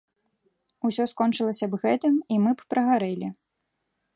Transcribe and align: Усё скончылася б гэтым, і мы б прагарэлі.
Усё 0.87 1.03
скончылася 1.11 1.65
б 1.73 1.81
гэтым, 1.83 2.17
і 2.33 2.41
мы 2.47 2.51
б 2.63 2.69
прагарэлі. 2.75 3.29